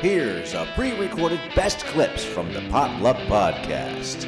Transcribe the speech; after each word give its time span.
Here's 0.00 0.54
a 0.54 0.66
pre 0.74 0.98
recorded 0.98 1.40
best 1.54 1.84
clips 1.84 2.24
from 2.24 2.50
the 2.54 2.62
Potluck 2.70 3.18
Podcast. 3.28 4.26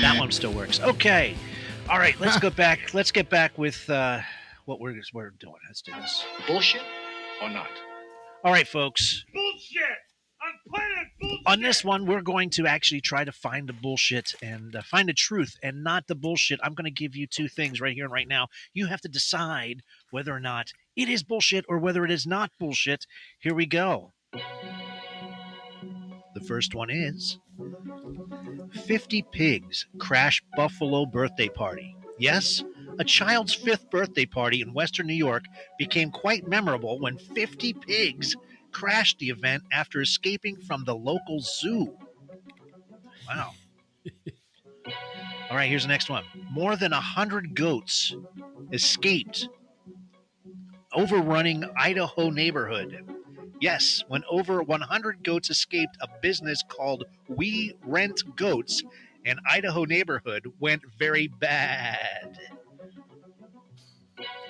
That 0.00 0.18
one 0.18 0.32
still 0.32 0.52
works. 0.52 0.80
Okay. 0.80 1.36
All 1.88 2.00
right, 2.00 2.18
let's 2.18 2.36
go 2.40 2.50
back. 2.50 2.80
Let's 2.92 3.12
get 3.12 3.30
back 3.30 3.56
with 3.56 3.88
uh, 3.88 4.18
what 4.64 4.80
we're, 4.80 5.00
we're 5.14 5.30
doing. 5.38 5.54
Let's 5.68 5.80
do 5.80 5.92
this. 5.92 6.24
Bullshit 6.48 6.82
or 7.40 7.50
not? 7.50 7.70
All 8.42 8.50
right, 8.50 8.66
folks. 8.66 9.24
Bullshit! 9.32 9.82
I'm 10.42 10.54
planet 10.74 10.96
bullshit! 10.96 10.97
On 11.48 11.62
this 11.62 11.82
one, 11.82 12.04
we're 12.04 12.20
going 12.20 12.50
to 12.50 12.66
actually 12.66 13.00
try 13.00 13.24
to 13.24 13.32
find 13.32 13.66
the 13.66 13.72
bullshit 13.72 14.34
and 14.42 14.76
uh, 14.76 14.82
find 14.82 15.08
the 15.08 15.14
truth 15.14 15.56
and 15.62 15.82
not 15.82 16.06
the 16.06 16.14
bullshit. 16.14 16.60
I'm 16.62 16.74
going 16.74 16.84
to 16.84 16.90
give 16.90 17.16
you 17.16 17.26
two 17.26 17.48
things 17.48 17.80
right 17.80 17.94
here 17.94 18.04
and 18.04 18.12
right 18.12 18.28
now. 18.28 18.48
You 18.74 18.84
have 18.88 19.00
to 19.00 19.08
decide 19.08 19.80
whether 20.10 20.30
or 20.30 20.40
not 20.40 20.74
it 20.94 21.08
is 21.08 21.22
bullshit 21.22 21.64
or 21.66 21.78
whether 21.78 22.04
it 22.04 22.10
is 22.10 22.26
not 22.26 22.50
bullshit. 22.60 23.06
Here 23.40 23.54
we 23.54 23.64
go. 23.64 24.12
The 26.34 26.44
first 26.46 26.74
one 26.74 26.90
is 26.90 27.38
50 28.84 29.24
pigs 29.32 29.86
crash 29.98 30.42
Buffalo 30.54 31.06
birthday 31.06 31.48
party. 31.48 31.96
Yes, 32.18 32.62
a 32.98 33.04
child's 33.04 33.54
fifth 33.54 33.88
birthday 33.88 34.26
party 34.26 34.60
in 34.60 34.74
Western 34.74 35.06
New 35.06 35.14
York 35.14 35.44
became 35.78 36.10
quite 36.10 36.46
memorable 36.46 37.00
when 37.00 37.16
50 37.16 37.72
pigs 37.72 38.36
crashed 38.72 39.18
the 39.18 39.30
event 39.30 39.62
after 39.72 40.00
escaping 40.00 40.56
from 40.56 40.84
the 40.84 40.94
local 40.94 41.40
zoo. 41.40 41.96
Wow. 43.26 43.52
All 45.50 45.56
right, 45.56 45.68
here's 45.68 45.82
the 45.82 45.88
next 45.88 46.10
one. 46.10 46.24
More 46.50 46.76
than 46.76 46.92
100 46.92 47.54
goats 47.54 48.14
escaped 48.72 49.48
overrunning 50.92 51.64
Idaho 51.76 52.30
neighborhood. 52.30 53.04
Yes, 53.60 54.02
when 54.08 54.22
over 54.30 54.62
100 54.62 55.24
goats 55.24 55.50
escaped, 55.50 55.96
a 56.00 56.08
business 56.22 56.62
called 56.68 57.04
We 57.28 57.74
Rent 57.84 58.22
Goats 58.36 58.82
in 59.24 59.38
Idaho 59.48 59.84
neighborhood 59.84 60.46
went 60.60 60.82
very 60.98 61.28
bad. 61.28 62.38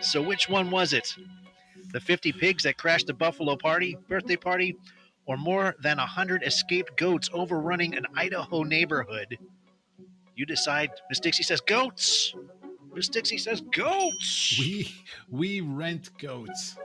So, 0.01 0.23
which 0.23 0.49
one 0.49 0.71
was 0.71 0.93
it? 0.93 1.17
The 1.93 2.01
50 2.01 2.33
pigs 2.33 2.63
that 2.65 2.77
crashed 2.77 3.07
the 3.07 3.15
Buffalo 3.15 3.57
party, 3.57 3.97
birthday 4.09 4.37
party, 4.37 4.77
or 5.27 5.37
more 5.37 5.75
than 5.83 5.99
100 5.99 6.43
escaped 6.43 6.97
goats 6.97 7.31
overrunning 7.33 7.95
an 7.97 8.07
Idaho 8.15 8.63
neighborhood? 8.63 9.39
You 10.35 10.47
decide. 10.47 10.91
Miss 11.09 11.21
Dixie 11.21 11.43
says 11.43 11.61
goats. 11.61 12.35
Miss 12.95 13.09
Dixie 13.09 13.39
says 13.39 13.61
goats. 13.61 14.57
We 14.59 14.95
we 15.31 15.61
rent 15.61 16.11
goats. 16.19 16.77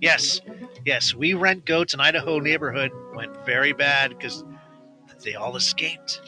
Yes, 0.00 0.40
yes, 0.84 1.14
we 1.14 1.34
rent 1.34 1.64
goats 1.64 1.94
in 1.94 2.00
Idaho 2.00 2.38
neighborhood 2.38 2.92
went 3.14 3.44
very 3.44 3.72
bad 3.72 4.10
because 4.10 4.44
they 5.24 5.34
all 5.34 5.56
escaped. 5.56 6.20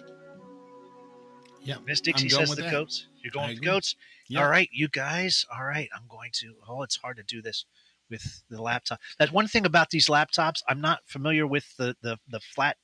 Yeah, 1.63 1.77
Miss 1.87 2.01
Dixie 2.01 2.29
says 2.29 2.51
the 2.55 2.63
that. 2.63 2.71
goats. 2.71 3.07
You're 3.23 3.31
going 3.31 3.51
with 3.51 3.63
goats. 3.63 3.97
Yeah. 4.29 4.43
All 4.43 4.49
right, 4.49 4.69
you 4.73 4.89
guys. 4.89 5.45
All 5.55 5.65
right, 5.65 5.89
I'm 5.95 6.07
going 6.09 6.31
to. 6.35 6.55
Oh, 6.69 6.83
it's 6.83 6.97
hard 6.97 7.17
to 7.19 7.23
do 7.23 7.43
this 7.43 7.67
with 8.11 8.43
the 8.49 8.61
laptop. 8.61 9.01
That's 9.19 9.33
one 9.33 9.49
thing 9.49 9.67
about 9.67 9.91
these 9.91 10.09
laptops. 10.09 10.63
I'm 10.69 10.81
not 10.81 11.01
familiar 11.07 11.47
with 11.47 11.77
the 11.77 11.97
the, 12.03 12.19
the 12.29 12.41
flat 12.41 12.77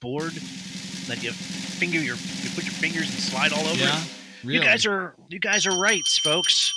board 0.00 0.32
that 1.06 1.22
you 1.22 1.32
finger 1.32 1.98
your 1.98 2.16
you 2.16 2.50
put 2.54 2.64
your 2.64 2.74
fingers 2.74 3.10
and 3.10 3.18
slide 3.18 3.52
all 3.52 3.66
over. 3.66 3.78
Yeah, 3.78 4.02
really. 4.44 4.56
You 4.56 4.62
guys 4.62 4.86
are 4.86 5.14
you 5.28 5.38
guys 5.38 5.66
are 5.66 5.78
right, 5.78 6.02
folks. 6.22 6.72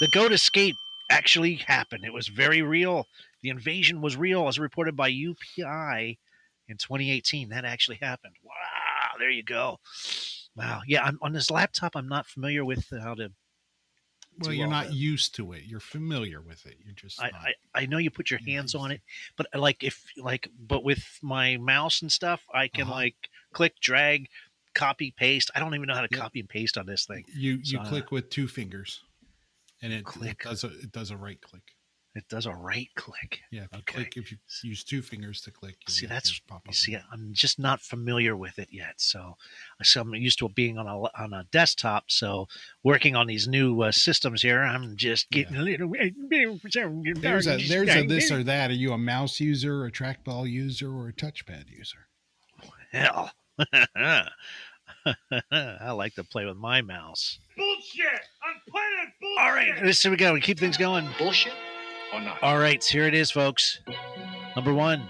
The 0.00 0.08
goat 0.08 0.32
escape 0.32 0.76
actually 1.10 1.54
happened. 1.54 2.04
It 2.04 2.12
was 2.12 2.28
very 2.28 2.62
real. 2.62 3.06
The 3.42 3.50
invasion 3.50 4.00
was 4.00 4.16
real, 4.16 4.48
as 4.48 4.58
reported 4.58 4.96
by 4.96 5.10
UPI 5.10 6.18
in 6.68 6.76
2018. 6.76 7.50
That 7.50 7.64
actually 7.64 7.98
happened. 8.00 8.34
Wow, 8.42 9.18
there 9.18 9.30
you 9.30 9.42
go. 9.42 9.78
Wow, 10.54 10.82
yeah. 10.86 11.04
I'm, 11.04 11.18
on 11.22 11.32
this 11.32 11.50
laptop, 11.50 11.96
I'm 11.96 12.08
not 12.08 12.26
familiar 12.26 12.64
with 12.64 12.86
how 12.90 13.14
to. 13.14 13.32
well, 14.38 14.52
you're 14.52 14.68
not 14.68 14.88
that. 14.88 14.94
used 14.94 15.34
to 15.36 15.52
it. 15.52 15.64
You're 15.64 15.80
familiar 15.80 16.40
with 16.40 16.66
it. 16.66 16.76
You're 16.84 16.94
just 16.94 17.20
I, 17.20 17.30
not. 17.30 17.34
I 17.34 17.54
I 17.82 17.86
know 17.86 17.98
you 17.98 18.10
put 18.10 18.30
your 18.30 18.40
hands 18.46 18.74
on 18.74 18.90
it, 18.90 19.00
but 19.36 19.46
uh, 19.54 19.58
like 19.58 19.82
if 19.82 20.04
like 20.16 20.48
but 20.58 20.84
with 20.84 21.18
my 21.22 21.56
mouse 21.56 22.02
and 22.02 22.10
stuff, 22.10 22.42
I 22.52 22.68
can 22.68 22.84
Uh-huh. 22.84 22.92
like 22.92 23.16
click, 23.52 23.78
drag, 23.80 24.28
copy, 24.74 25.10
paste. 25.16 25.50
I 25.54 25.60
don't 25.60 25.74
even 25.74 25.86
know 25.86 25.94
how 25.94 26.02
to 26.02 26.08
Yep. 26.08 26.20
copy 26.20 26.40
and 26.40 26.48
paste 26.48 26.76
on 26.78 26.86
this 26.86 27.06
thing. 27.06 27.24
you 27.34 27.52
you 27.62 27.78
so, 27.78 27.78
uh, 27.78 27.88
click 27.88 28.10
with 28.12 28.28
two 28.30 28.48
fingers, 28.48 29.00
and 29.82 29.92
it, 29.92 30.00
it 30.00 30.04
Click. 30.04 30.42
does 30.44 30.64
a 30.64 30.68
it 30.68 30.92
does 30.92 31.10
a 31.10 31.16
right 31.16 31.40
click. 31.40 31.62
It 32.14 32.28
does 32.28 32.44
a 32.44 32.52
right 32.52 32.90
click. 32.94 33.40
Yeah, 33.50 33.62
if 33.62 33.68
you 33.72 33.78
Okay. 33.78 33.94
click 33.94 34.16
if 34.18 34.30
you 34.30 34.38
use 34.62 34.84
two 34.84 35.00
fingers 35.00 35.40
to 35.42 35.50
click. 35.50 35.76
you'll 35.86 35.94
See, 35.94 36.06
that's 36.06 36.28
these 36.28 36.40
pop 36.46 36.62
you 36.66 36.70
up. 36.70 36.74
see, 36.74 36.98
I'm 37.10 37.32
just 37.32 37.58
not 37.58 37.80
familiar 37.80 38.36
with 38.36 38.58
it 38.58 38.68
yet. 38.70 39.00
So, 39.00 39.38
so 39.82 40.02
I'm 40.02 40.14
used 40.14 40.38
to 40.40 40.48
being 40.50 40.76
on 40.76 40.86
a 40.86 40.98
on 41.20 41.32
a 41.32 41.44
desktop. 41.50 42.10
So, 42.10 42.48
working 42.82 43.16
on 43.16 43.26
these 43.26 43.48
new 43.48 43.80
uh, 43.80 43.92
systems 43.92 44.42
here, 44.42 44.60
I'm 44.60 44.94
just 44.96 45.30
getting 45.30 45.56
a 45.56 45.62
little. 45.62 45.90
There's 47.14 47.46
a 47.46 47.56
there's 47.66 47.96
a 47.96 48.06
this 48.06 48.30
or 48.30 48.44
that. 48.44 48.70
Are 48.70 48.74
you 48.74 48.92
a 48.92 48.98
mouse 48.98 49.40
user, 49.40 49.86
a 49.86 49.90
trackball 49.90 50.48
user, 50.50 50.92
or 50.94 51.08
a 51.08 51.12
touchpad 51.14 51.70
user? 51.70 52.08
hell. 52.92 53.32
I 55.50 55.90
like 55.92 56.14
to 56.16 56.24
play 56.24 56.44
with 56.44 56.56
my 56.58 56.82
mouse. 56.82 57.38
Bullshit! 57.56 58.04
I'm 58.44 58.60
planet 58.68 59.14
bullshit! 59.20 59.40
All 59.40 59.52
right, 59.52 59.82
this 59.82 60.02
here 60.02 60.10
we 60.10 60.16
go. 60.18 60.34
We 60.34 60.40
keep 60.40 60.58
things 60.58 60.76
going. 60.76 61.08
Bullshit 61.18 61.54
or 62.12 62.20
not? 62.20 62.42
All 62.42 62.58
right, 62.58 62.82
here 62.82 63.04
it 63.04 63.14
is, 63.14 63.30
folks. 63.30 63.80
Number 64.56 64.74
one 64.74 65.08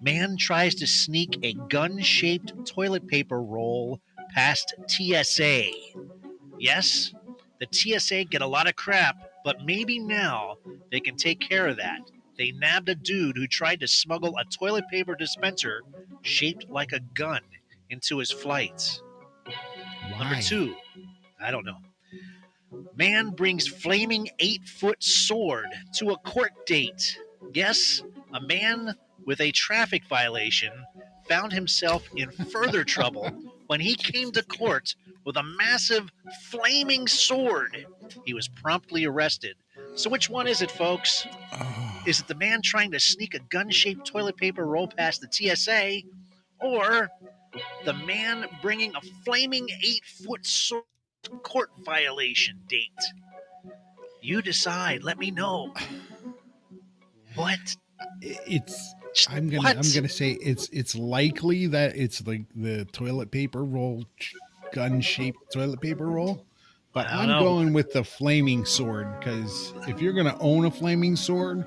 man 0.00 0.36
tries 0.36 0.74
to 0.76 0.86
sneak 0.86 1.38
a 1.42 1.54
gun 1.68 2.00
shaped 2.00 2.52
toilet 2.66 3.06
paper 3.08 3.42
roll 3.42 4.00
past 4.34 4.74
TSA. 4.88 5.70
Yes, 6.58 7.14
the 7.60 7.66
TSA 7.70 8.24
get 8.24 8.42
a 8.42 8.46
lot 8.46 8.68
of 8.68 8.76
crap, 8.76 9.16
but 9.44 9.64
maybe 9.64 9.98
now 9.98 10.56
they 10.90 11.00
can 11.00 11.16
take 11.16 11.40
care 11.40 11.66
of 11.66 11.76
that. 11.78 12.00
They 12.36 12.52
nabbed 12.52 12.88
a 12.88 12.94
dude 12.94 13.36
who 13.36 13.46
tried 13.46 13.80
to 13.80 13.88
smuggle 13.88 14.36
a 14.36 14.44
toilet 14.44 14.84
paper 14.90 15.14
dispenser 15.14 15.82
shaped 16.22 16.68
like 16.68 16.92
a 16.92 17.00
gun 17.14 17.40
into 17.90 18.18
his 18.18 18.30
flights. 18.30 19.02
Number 20.18 20.40
two, 20.40 20.74
I 21.40 21.50
don't 21.50 21.64
know. 21.64 21.76
Man 22.96 23.30
brings 23.30 23.66
flaming 23.66 24.28
eight 24.38 24.66
foot 24.68 25.02
sword 25.02 25.66
to 25.96 26.10
a 26.10 26.18
court 26.18 26.52
date. 26.66 27.18
Yes, 27.52 28.02
a 28.32 28.40
man 28.40 28.94
with 29.24 29.40
a 29.40 29.52
traffic 29.52 30.04
violation 30.06 30.72
found 31.28 31.52
himself 31.52 32.08
in 32.16 32.30
further 32.30 32.84
trouble 32.96 33.30
when 33.66 33.80
he 33.80 33.94
came 33.94 34.30
to 34.32 34.42
court 34.42 34.94
with 35.24 35.36
a 35.36 35.42
massive 35.42 36.10
flaming 36.50 37.06
sword. 37.08 37.86
He 38.24 38.34
was 38.34 38.48
promptly 38.48 39.04
arrested. 39.04 39.56
So, 39.94 40.10
which 40.10 40.28
one 40.30 40.46
is 40.46 40.62
it, 40.62 40.70
folks? 40.70 41.26
Oh, 41.52 42.02
Is 42.06 42.20
it 42.20 42.28
the 42.28 42.34
man 42.34 42.60
trying 42.62 42.90
to 42.92 43.00
sneak 43.00 43.34
a 43.34 43.38
gun 43.38 43.70
shaped 43.70 44.06
toilet 44.06 44.36
paper 44.36 44.66
roll 44.66 44.88
past 44.88 45.20
the 45.20 45.28
TSA, 45.30 46.02
or 46.60 47.08
the 47.84 47.92
man 47.92 48.46
bringing 48.62 48.94
a 48.94 49.00
flaming 49.24 49.68
eight 49.82 50.04
foot 50.04 50.44
sword 50.46 50.84
court 51.42 51.70
violation 51.84 52.60
date? 52.68 52.90
You 54.22 54.42
decide. 54.42 55.02
Let 55.02 55.18
me 55.18 55.30
know. 55.30 55.72
What? 57.34 57.58
it's 58.20 58.94
Just 59.14 59.30
I'm 59.30 59.48
gonna 59.48 59.62
what? 59.62 59.76
I'm 59.76 59.92
gonna 59.94 60.08
say 60.08 60.32
it's 60.32 60.68
it's 60.70 60.94
likely 60.94 61.66
that 61.68 61.96
it's 61.96 62.26
like 62.26 62.42
the 62.54 62.84
toilet 62.86 63.30
paper 63.30 63.64
roll, 63.64 64.04
gun 64.72 65.00
shaped 65.00 65.38
toilet 65.52 65.80
paper 65.80 66.06
roll. 66.06 66.46
But 66.92 67.08
I 67.08 67.12
don't 67.12 67.20
I'm 67.22 67.28
know. 67.28 67.40
going 67.40 67.72
with 67.72 67.92
the 67.92 68.04
flaming 68.04 68.64
sword 68.64 69.18
because 69.18 69.74
if 69.88 70.00
you're 70.00 70.12
gonna 70.12 70.36
own 70.40 70.64
a 70.64 70.70
flaming 70.70 71.16
sword, 71.16 71.66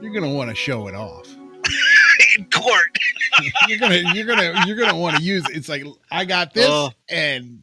you're 0.00 0.12
gonna 0.12 0.32
want 0.32 0.48
to 0.50 0.54
show 0.56 0.86
it 0.86 0.94
off. 0.94 1.26
in 2.38 2.44
court. 2.50 2.98
you're 3.68 3.78
gonna 3.78 4.00
you're 4.14 4.26
gonna 4.26 4.64
you're 4.66 4.76
gonna 4.76 4.96
want 4.96 5.16
to 5.16 5.22
use 5.22 5.44
it. 5.48 5.56
It's 5.56 5.68
like 5.68 5.84
I 6.10 6.24
got 6.24 6.54
this 6.54 6.68
Oh. 6.68 6.90
and 7.08 7.60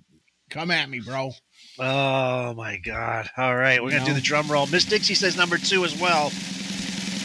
come 0.49 0.71
at 0.71 0.89
me, 0.89 0.99
bro. 0.99 1.31
Oh 1.79 2.53
my 2.53 2.77
god. 2.77 3.29
All 3.37 3.55
right, 3.55 3.81
we're 3.83 3.91
gonna 3.91 4.05
do 4.05 4.13
the 4.13 4.21
drum 4.21 4.47
roll. 4.47 4.67
Miss 4.67 4.85
Dixie 4.85 5.15
says 5.15 5.37
number 5.37 5.57
two 5.57 5.85
as 5.85 5.99
well. 5.99 6.31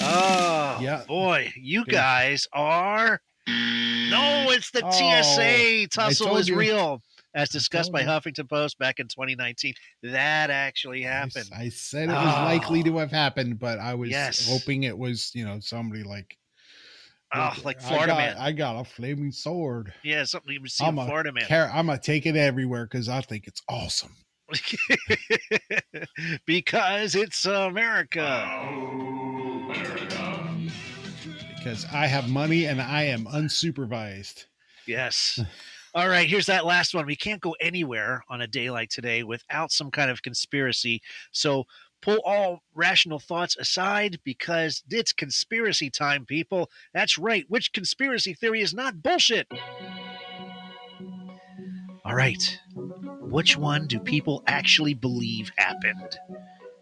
Oh 0.00 0.78
Yeah. 0.80 1.04
boy, 1.06 1.52
you 1.56 1.84
Good. 1.84 1.92
guys 1.92 2.46
are 2.52 3.20
No, 3.46 4.50
it's 4.50 4.70
the 4.70 4.82
Oh, 4.84 4.90
TSA. 4.90 5.86
Tussle 5.88 6.36
is 6.36 6.48
you. 6.48 6.56
real. 6.56 7.02
As 7.34 7.48
discussed 7.48 7.90
by 7.92 8.04
told 8.04 8.22
Huffington 8.24 8.48
Post 8.48 8.78
back 8.78 9.00
in 9.00 9.08
2019. 9.08 9.72
That 10.02 10.50
actually 10.50 11.06
I 11.06 11.10
happened. 11.10 11.48
I 11.56 11.70
said 11.70 12.10
it 12.10 12.12
was 12.12 12.34
Oh. 12.36 12.44
likely 12.44 12.82
to 12.82 12.98
have 12.98 13.10
happened, 13.10 13.58
but 13.58 13.78
I 13.78 13.94
was 13.94 14.10
Yes. 14.10 14.46
hoping 14.46 14.82
it 14.82 14.96
was 14.98 15.30
you 15.34 15.44
know 15.44 15.58
somebody 15.60 16.02
like 16.02 16.36
Oh, 17.34 17.54
like 17.64 17.80
Florida 17.80 18.12
I 18.12 18.26
got, 18.26 18.36
man. 18.36 18.36
I 18.38 18.52
got 18.52 18.80
a 18.80 18.84
flaming 18.84 19.32
sword. 19.32 19.92
yeah, 20.02 20.24
something 20.24 20.52
you 20.52 20.60
would 20.60 20.70
see 20.70 20.84
I'm 20.84 20.98
a 20.98 21.06
Florida 21.06 21.32
man. 21.32 21.46
Car- 21.46 21.70
I'm 21.72 21.86
gonna 21.86 21.98
take 21.98 22.26
it 22.26 22.36
everywhere 22.36 22.84
because 22.84 23.08
I 23.08 23.22
think 23.22 23.46
it's 23.46 23.62
awesome. 23.68 24.14
because 26.46 27.14
it's 27.14 27.46
America. 27.46 28.48
Because 31.56 31.86
I 31.92 32.06
have 32.06 32.28
money 32.28 32.66
and 32.66 32.82
I 32.82 33.04
am 33.04 33.24
unsupervised. 33.26 34.46
Yes. 34.86 35.38
All 35.94 36.08
right, 36.08 36.26
here's 36.26 36.46
that 36.46 36.64
last 36.64 36.94
one. 36.94 37.04
We 37.04 37.16
can't 37.16 37.40
go 37.40 37.54
anywhere 37.60 38.22
on 38.30 38.40
a 38.40 38.46
day 38.46 38.70
like 38.70 38.88
today 38.88 39.22
without 39.22 39.70
some 39.70 39.90
kind 39.90 40.10
of 40.10 40.22
conspiracy. 40.22 41.02
So 41.32 41.64
pull 42.02 42.20
all 42.24 42.62
rational 42.74 43.18
thoughts 43.18 43.56
aside 43.56 44.18
because 44.24 44.82
it's 44.90 45.12
conspiracy 45.12 45.88
time, 45.88 46.26
people. 46.26 46.70
That's 46.92 47.16
right. 47.16 47.46
Which 47.48 47.72
conspiracy 47.72 48.34
theory 48.34 48.60
is 48.60 48.74
not 48.74 49.02
bullshit? 49.02 49.46
All 52.04 52.14
right. 52.14 52.60
Which 53.20 53.56
one 53.56 53.86
do 53.86 53.98
people 53.98 54.42
actually 54.46 54.94
believe 54.94 55.50
happened? 55.56 56.18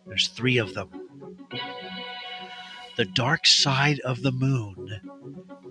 There's 0.07 0.29
three 0.29 0.57
of 0.59 0.75
them. 0.75 0.89
The 2.97 3.05
dark 3.05 3.47
side 3.47 4.01
of 4.01 4.23
the 4.23 4.33
moon 4.33 5.01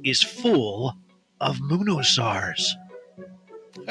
is 0.03 0.23
full 0.23 0.95
of 1.41 1.57
moonosaurs. 1.57 2.63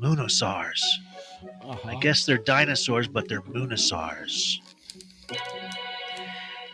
moonosaurs. 0.00 0.82
Guess 2.02 2.26
they're 2.26 2.36
dinosaurs, 2.36 3.06
but 3.06 3.28
they're 3.28 3.42
moonosaurs. 3.42 4.56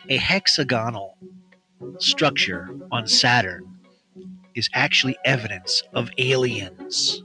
A 0.09 0.17
hexagonal 0.17 1.19
structure 1.99 2.71
on 2.91 3.07
Saturn 3.07 3.79
is 4.55 4.71
actually 4.73 5.19
evidence 5.27 5.83
of 5.93 6.09
aliens. 6.17 7.23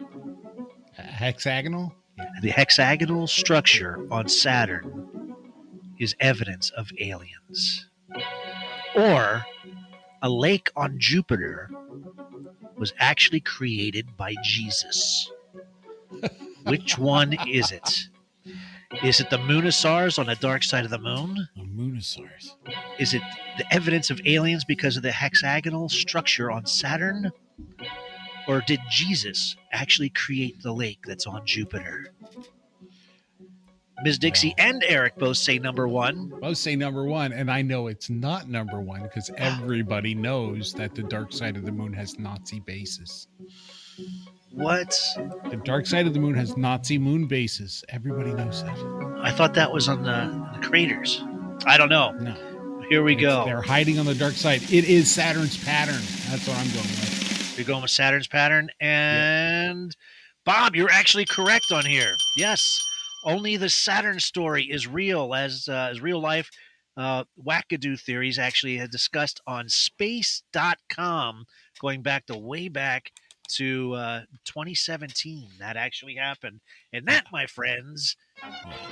hexagonal. 0.97 1.95
The 2.41 2.49
hexagonal 2.49 3.25
structure 3.25 4.05
on 4.11 4.27
Saturn 4.27 5.07
is 5.97 6.13
evidence 6.19 6.71
of 6.71 6.91
aliens. 6.99 7.87
Or 8.97 9.45
a 10.21 10.29
lake 10.29 10.69
on 10.75 10.99
Jupiter 10.99 11.69
was 12.75 12.93
actually 12.99 13.39
created 13.39 14.17
by 14.17 14.35
Jesus. 14.43 15.31
Which 16.65 16.97
one 16.97 17.35
is 17.47 17.71
it? 17.71 18.07
Is 19.03 19.19
it 19.19 19.29
the 19.29 19.37
moonosaurs 19.37 20.19
on 20.19 20.27
the 20.27 20.35
dark 20.35 20.63
side 20.63 20.85
of 20.85 20.91
the 20.91 20.99
moon? 20.99 21.47
The 21.55 21.63
moonosaurs. 21.63 22.55
Is 22.99 23.13
it 23.13 23.21
the 23.57 23.73
evidence 23.73 24.09
of 24.09 24.21
aliens 24.25 24.63
because 24.65 24.97
of 24.97 25.03
the 25.03 25.11
hexagonal 25.11 25.89
structure 25.89 26.51
on 26.51 26.65
Saturn? 26.65 27.31
Or 28.47 28.61
did 28.67 28.79
Jesus 28.91 29.55
actually 29.71 30.09
create 30.09 30.61
the 30.61 30.73
lake 30.73 30.99
that's 31.07 31.25
on 31.25 31.45
Jupiter? 31.45 32.13
Ms. 34.03 34.19
Dixie 34.19 34.53
and 34.57 34.83
Eric 34.87 35.15
both 35.17 35.37
say 35.37 35.57
number 35.59 35.87
one. 35.87 36.33
Both 36.41 36.57
say 36.57 36.75
number 36.75 37.05
one, 37.05 37.31
and 37.31 37.49
I 37.49 37.61
know 37.61 37.87
it's 37.87 38.09
not 38.09 38.49
number 38.49 38.81
one 38.81 39.03
because 39.03 39.31
everybody 39.37 40.13
knows 40.13 40.73
that 40.73 40.93
the 40.93 41.03
dark 41.03 41.31
side 41.31 41.55
of 41.55 41.63
the 41.63 41.71
moon 41.71 41.93
has 41.93 42.19
Nazi 42.19 42.59
bases. 42.59 43.27
What? 44.53 44.89
The 45.49 45.59
dark 45.63 45.85
side 45.87 46.05
of 46.05 46.13
the 46.13 46.19
moon 46.19 46.35
has 46.35 46.55
Nazi 46.55 46.97
moon 46.99 47.25
bases. 47.25 47.83
Everybody 47.89 48.33
knows 48.33 48.63
that. 48.63 48.77
I 49.23 49.31
thought 49.31 49.55
that 49.55 49.71
was 49.71 49.87
on 49.89 50.03
the, 50.03 50.47
the 50.59 50.67
craters. 50.67 51.23
I 51.65 51.77
don't 51.77 51.89
know. 51.89 52.11
No. 52.11 52.35
Here 52.89 53.01
we 53.03 53.13
It's- 53.13 53.21
go. 53.21 53.45
They're 53.45 53.61
hiding 53.61 53.97
on 53.97 54.05
the 54.05 54.13
dark 54.13 54.33
side. 54.33 54.61
It 54.71 54.85
is 54.85 55.09
Saturn's 55.09 55.61
pattern. 55.63 56.01
That's 56.29 56.47
what 56.47 56.57
I'm 56.57 56.67
going 56.67 56.85
with. 56.85 57.57
You're 57.57 57.65
going 57.65 57.81
with 57.81 57.91
Saturn's 57.91 58.27
pattern. 58.27 58.69
And 58.79 59.95
Bob, 60.45 60.75
you're 60.75 60.91
actually 60.91 61.25
correct 61.25 61.71
on 61.71 61.85
here. 61.85 62.13
Yes. 62.37 62.79
Only 63.25 63.57
the 63.57 63.69
Saturn 63.69 64.19
story 64.19 64.65
is 64.65 64.85
real 64.85 65.33
as 65.33 65.67
uh, 65.69 65.87
as 65.91 66.01
real 66.01 66.19
life 66.19 66.49
uh, 66.97 67.23
wackadoo 67.43 67.99
theories 67.99 68.37
actually 68.37 68.77
had 68.77 68.91
discussed 68.91 69.39
on 69.47 69.69
space.com 69.69 71.45
going 71.81 72.01
back 72.01 72.25
to 72.27 72.37
way 72.37 72.67
back 72.67 73.11
to 73.49 73.93
uh, 73.93 74.21
2017 74.45 75.49
that 75.59 75.75
actually 75.77 76.15
happened 76.15 76.59
and 76.91 77.05
that 77.07 77.25
my 77.31 77.45
friends 77.45 78.15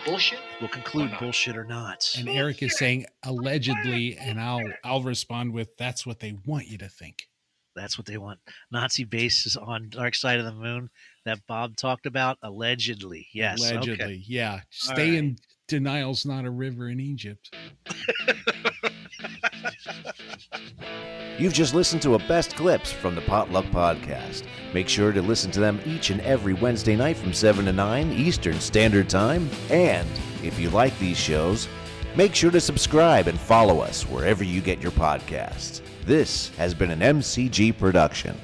Bullshit. 0.05 0.39
will 0.59 0.67
conclude 0.67 1.11
Or 1.13 1.19
bullshit 1.19 1.57
or 1.57 1.63
not 1.63 2.07
And 2.17 2.29
Eric 2.29 2.61
is 2.63 2.77
saying 2.77 3.05
allegedly, 3.23 4.17
and 4.17 4.39
I'll 4.39 4.63
I'll 4.83 5.01
respond 5.01 5.53
with 5.53 5.75
that's 5.77 6.05
what 6.05 6.19
they 6.19 6.35
want 6.45 6.67
you 6.67 6.77
to 6.79 6.89
think. 6.89 7.27
That's 7.75 7.97
what 7.97 8.05
they 8.05 8.17
want. 8.17 8.39
Nazi 8.71 9.05
bases 9.05 9.55
on 9.55 9.89
Dark 9.89 10.15
Side 10.15 10.39
of 10.39 10.45
the 10.45 10.53
Moon 10.53 10.89
that 11.25 11.39
Bob 11.47 11.77
talked 11.77 12.05
about 12.05 12.37
allegedly. 12.43 13.27
Yes. 13.33 13.63
okay. 13.63 13.75
allegedly, 13.75 14.23
yeah. 14.27 14.59
Stay 14.69 15.11
right. 15.11 15.19
in 15.19 15.37
denial's 15.67 16.25
not 16.25 16.45
a 16.45 16.51
river 16.51 16.89
in 16.89 16.99
Egypt. 16.99 17.55
You've 21.37 21.53
just 21.53 21.73
listened 21.73 22.01
to 22.03 22.15
a 22.15 22.19
best 22.19 22.55
clips 22.55 22.91
from 22.91 23.15
the 23.15 23.21
Potluck 23.21 23.65
Podcast. 23.65 24.43
Make 24.73 24.87
sure 24.87 25.11
to 25.11 25.21
listen 25.21 25.49
to 25.51 25.59
them 25.59 25.81
each 25.85 26.09
and 26.11 26.21
every 26.21 26.53
Wednesday 26.53 26.95
night 26.95 27.17
from 27.17 27.33
7 27.33 27.65
to 27.65 27.71
9 27.71 28.11
Eastern 28.11 28.59
Standard 28.59 29.09
Time. 29.09 29.49
And 29.69 30.07
if 30.43 30.59
you 30.59 30.69
like 30.69 30.97
these 30.99 31.17
shows, 31.17 31.67
make 32.15 32.35
sure 32.35 32.51
to 32.51 32.61
subscribe 32.61 33.27
and 33.27 33.39
follow 33.39 33.79
us 33.79 34.03
wherever 34.03 34.43
you 34.43 34.61
get 34.61 34.81
your 34.81 34.91
podcasts. 34.91 35.81
This 36.05 36.49
has 36.57 36.73
been 36.73 36.91
an 36.91 36.99
MCG 36.99 37.77
production. 37.77 38.39